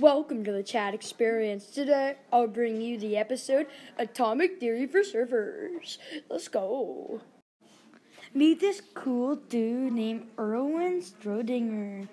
Welcome 0.00 0.42
to 0.44 0.50
the 0.50 0.64
chat 0.64 0.94
experience. 0.94 1.66
Today 1.66 2.16
I'll 2.32 2.48
bring 2.48 2.80
you 2.80 2.98
the 2.98 3.16
episode 3.16 3.68
Atomic 3.98 4.58
Theory 4.58 4.88
for 4.88 5.02
Surfers. 5.02 5.98
Let's 6.28 6.48
go. 6.48 7.20
Meet 8.34 8.58
this 8.58 8.82
cool 8.94 9.36
dude 9.36 9.92
named 9.92 10.26
Erwin 10.36 11.02
Schrodinger. 11.02 12.08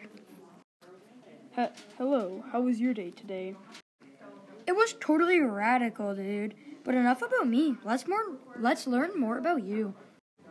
He- 1.55 1.65
hello, 1.97 2.43
how 2.51 2.61
was 2.61 2.79
your 2.79 2.93
day 2.93 3.09
today? 3.09 3.55
It 4.67 4.75
was 4.75 4.93
totally 4.99 5.39
radical, 5.39 6.13
dude. 6.13 6.53
But 6.83 6.93
enough 6.93 7.23
about 7.23 7.47
me. 7.47 7.77
Let's 7.83 8.07
more 8.07 8.37
let's 8.59 8.85
learn 8.85 9.19
more 9.19 9.39
about 9.39 9.63
you. 9.63 9.95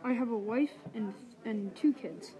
I 0.03 0.11
have 0.11 0.29
a 0.29 0.37
wife 0.37 0.73
and 0.93 1.13
and 1.45 1.75
two 1.75 1.93
kids. 1.93 2.33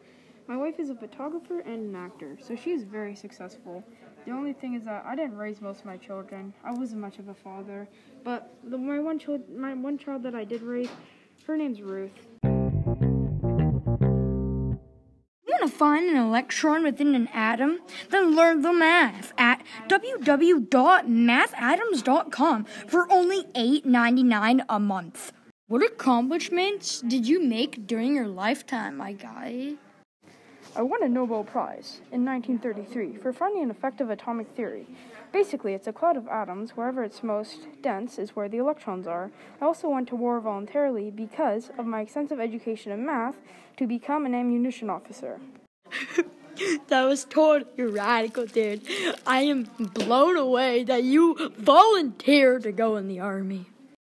My 0.48 0.58
wife 0.58 0.80
is 0.80 0.92
a 0.92 0.96
photographer 0.96 1.62
and 1.62 1.90
an 1.90 1.96
actor, 1.96 2.38
so 2.40 2.56
she 2.56 2.70
is 2.72 2.84
very 2.84 3.16
successful. 3.16 3.84
The 4.26 4.32
only 4.32 4.54
thing 4.54 4.76
is 4.76 4.84
that 4.84 5.04
I 5.06 5.16
didn't 5.16 5.38
raise 5.38 5.60
most 5.60 5.80
of 5.80 5.86
my 5.86 5.98
children. 5.98 6.54
I 6.64 6.72
wasn't 6.72 7.02
much 7.02 7.18
of 7.18 7.30
a 7.30 7.34
father, 7.34 7.90
but 8.24 8.56
the, 8.64 8.78
my 8.78 9.00
one 9.00 9.18
child, 9.18 9.50
my 9.50 9.74
one 9.74 9.98
child 9.98 10.22
that 10.24 10.36
I 10.36 10.44
did 10.44 10.62
raise, 10.62 10.90
her 11.48 11.58
name's 11.58 11.82
Ruth. 11.82 12.12
Want 15.48 15.62
to 15.62 15.68
find 15.68 16.10
an 16.10 16.18
electron 16.18 16.84
within 16.84 17.16
an 17.16 17.28
atom? 17.34 17.80
Then 18.10 18.36
learn 18.36 18.62
the 18.62 18.74
math 18.74 19.34
at 19.38 19.64
www.mathatoms.com 19.88 22.66
for 22.88 23.12
only 23.12 23.44
$8.99 23.56 24.66
a 24.70 24.80
month. 24.80 25.34
What 25.68 25.84
accomplishments 25.84 27.02
did 27.02 27.28
you 27.28 27.44
make 27.44 27.88
during 27.88 28.14
your 28.14 28.28
lifetime, 28.28 28.98
my 28.98 29.14
guy? 29.14 29.74
I 30.76 30.84
won 30.84 31.02
a 31.02 31.10
Nobel 31.10 31.44
Prize 31.44 32.02
in 32.12 32.24
1933 32.24 33.18
for 33.18 33.34
finding 33.34 33.64
an 33.64 33.72
effective 33.72 34.12
atomic 34.12 34.48
theory. 34.50 34.86
Basically, 35.34 35.74
it's 35.74 35.88
a 35.88 35.92
cloud 35.92 36.18
of 36.18 36.28
atoms. 36.28 36.78
Wherever 36.78 37.04
it's 37.04 37.24
most 37.24 37.66
dense 37.82 38.20
is 38.20 38.36
where 38.36 38.48
the 38.48 38.60
electrons 38.60 39.08
are. 39.08 39.32
I 39.60 39.66
also 39.66 39.90
went 39.90 40.08
to 40.10 40.16
war 40.16 40.40
voluntarily 40.40 41.10
because 41.10 41.72
of 41.80 41.88
my 41.88 42.02
extensive 42.02 42.40
education 42.40 42.92
in 42.92 43.04
math 43.04 43.38
to 43.78 43.88
become 43.88 44.28
an 44.28 44.36
ammunition 44.36 44.92
officer. 44.92 45.40
That 46.88 47.04
was 47.04 47.26
totally 47.26 47.84
radical, 47.84 48.46
dude. 48.46 48.82
I 49.28 49.42
am 49.42 49.64
blown 49.78 50.38
away 50.38 50.86
that 50.86 51.04
you 51.04 51.52
volunteered 51.58 52.64
to 52.64 52.72
go 52.72 52.96
in 52.96 53.10
the 53.10 53.20
army. 53.20 53.66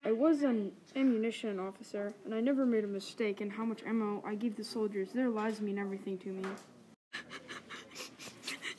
I 0.04 0.12
was 0.12 0.42
an 0.42 0.72
ammunition 0.96 1.58
officer, 1.58 2.12
and 2.24 2.34
I 2.34 2.40
never 2.40 2.64
made 2.64 2.84
a 2.84 2.88
mistake 2.88 3.40
in 3.40 3.50
how 3.50 3.64
much 3.64 3.82
ammo 3.84 4.22
I 4.24 4.34
gave 4.34 4.56
the 4.56 4.64
soldiers. 4.64 5.10
Their 5.12 5.28
lives 5.28 5.60
mean 5.60 5.78
everything 5.78 6.18
to 6.18 6.28
me. 6.28 6.44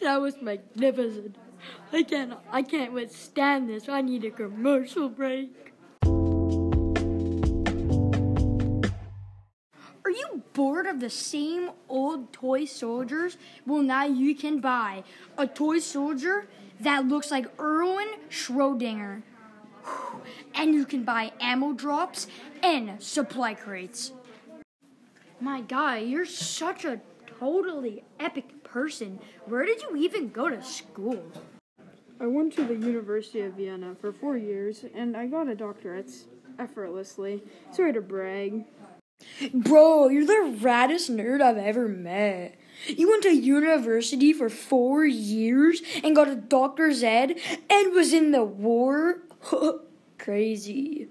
That 0.02 0.22
was 0.22 0.40
magnificent. 0.42 1.36
I 1.92 2.04
can't 2.04 2.34
I 2.52 2.62
can't 2.62 2.94
withstand 2.94 3.70
this. 3.70 3.90
I 3.90 4.02
need 4.02 4.24
a 4.24 4.30
commercial 4.30 5.10
break. 5.10 5.74
Are 10.04 10.12
you 10.12 10.44
bored 10.54 10.86
of 10.86 11.00
the 11.00 11.10
same 11.10 11.72
old 11.90 12.32
toy 12.32 12.66
soldiers? 12.66 13.38
Well, 13.66 13.82
now 13.82 14.06
you 14.06 14.36
can 14.36 14.60
buy 14.60 15.04
a 15.40 15.48
toy 15.48 15.80
soldier 15.80 16.48
that 16.82 17.08
looks 17.08 17.32
like 17.32 17.48
Erwin 17.60 18.10
Schrodinger. 18.30 19.24
And 20.54 20.74
you 20.74 20.86
can 20.86 21.04
buy 21.04 21.32
ammo 21.40 21.74
drops 21.74 22.28
and 22.64 23.02
supply 23.02 23.54
crates. 23.54 24.12
My 25.40 25.62
guy, 25.62 26.00
you're 26.00 26.26
such 26.26 26.86
a 26.86 27.02
totally 27.40 28.04
epic 28.20 28.64
person. 28.64 29.20
Where 29.46 29.66
did 29.66 29.82
you 29.82 29.96
even 29.98 30.30
go 30.30 30.50
to 30.50 30.64
school? 30.64 31.24
I 32.20 32.28
went 32.28 32.54
to 32.54 32.64
the 32.64 32.76
University 32.76 33.42
of 33.42 33.54
Vienna 33.54 33.96
for 34.00 34.14
four 34.14 34.38
years, 34.38 34.86
and 34.96 35.18
I 35.18 35.28
got 35.28 35.50
a 35.50 35.56
doctorate 35.56 36.12
effortlessly. 36.58 37.44
Sorry 37.72 37.92
to 37.92 38.02
brag. 38.02 38.64
Bro, 39.54 40.10
you're 40.10 40.26
the 40.26 40.58
raddest 40.62 41.10
nerd 41.10 41.42
I've 41.42 41.58
ever 41.58 41.88
met. 41.88 42.56
You 42.88 43.10
went 43.10 43.24
to 43.24 43.32
university 43.32 44.34
for 44.34 44.50
four 44.50 45.06
years 45.06 45.82
and 46.04 46.16
got 46.16 46.28
a 46.28 46.36
doctor's 46.36 47.04
ed 47.04 47.36
and 47.70 47.94
was 47.94 48.14
in 48.14 48.32
the 48.32 48.44
war? 48.44 49.20
Crazy. 50.18 51.08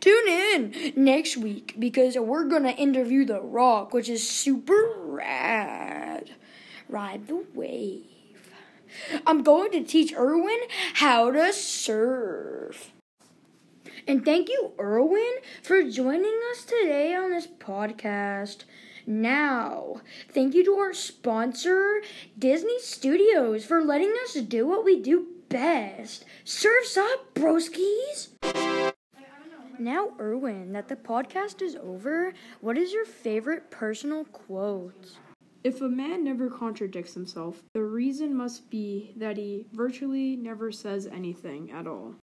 Tune 0.00 0.28
in 0.28 0.92
next 0.96 1.36
week 1.36 1.74
because 1.78 2.16
we're 2.16 2.44
gonna 2.44 2.70
interview 2.70 3.24
The 3.24 3.40
Rock, 3.40 3.92
which 3.92 4.08
is 4.08 4.28
super 4.28 4.94
rad. 4.98 6.30
Ride 6.88 7.26
the 7.26 7.44
wave. 7.54 8.04
I'm 9.26 9.42
going 9.42 9.70
to 9.72 9.82
teach 9.84 10.14
Erwin 10.14 10.58
how 10.94 11.30
to 11.30 11.52
surf. 11.52 12.92
And 14.06 14.24
thank 14.24 14.48
you, 14.48 14.72
Erwin, 14.80 15.36
for 15.62 15.82
joining 15.82 16.40
us 16.52 16.64
today 16.64 17.14
on 17.14 17.30
this 17.30 17.46
podcast. 17.46 18.64
Now, 19.06 20.00
thank 20.30 20.54
you 20.54 20.64
to 20.64 20.74
our 20.74 20.94
sponsor, 20.94 22.00
Disney 22.38 22.78
Studios, 22.80 23.64
for 23.64 23.82
letting 23.82 24.14
us 24.24 24.34
do 24.34 24.66
what 24.66 24.84
we 24.84 25.00
do 25.00 25.26
best. 25.48 26.24
Serves 26.44 26.96
up, 26.96 27.34
broskies! 27.34 28.28
Now, 29.78 30.08
Erwin, 30.18 30.72
that 30.72 30.88
the 30.88 30.96
podcast 30.96 31.62
is 31.62 31.76
over, 31.76 32.32
what 32.60 32.76
is 32.76 32.92
your 32.92 33.04
favorite 33.04 33.70
personal 33.70 34.24
quote? 34.24 35.18
If 35.62 35.80
a 35.80 35.88
man 35.88 36.24
never 36.24 36.50
contradicts 36.50 37.14
himself, 37.14 37.62
the 37.74 37.82
reason 37.82 38.34
must 38.34 38.70
be 38.70 39.12
that 39.16 39.36
he 39.36 39.66
virtually 39.72 40.36
never 40.36 40.72
says 40.72 41.06
anything 41.06 41.70
at 41.70 41.86
all. 41.86 42.16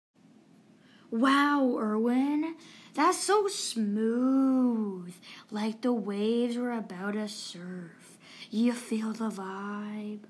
Wow, 1.10 1.76
Erwin, 1.78 2.54
that's 2.94 3.18
so 3.18 3.46
smooth, 3.48 5.14
like 5.50 5.82
the 5.82 5.92
waves 5.92 6.56
were 6.56 6.72
about 6.72 7.12
to 7.12 7.28
surf. 7.28 8.18
You 8.50 8.72
feel 8.72 9.12
the 9.12 9.28
vibe. 9.28 10.20